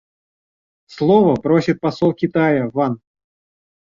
Слова 0.87 1.35
просит 1.35 1.79
посол 1.79 2.11
Китая 2.15 2.67
Ван. 2.73 2.99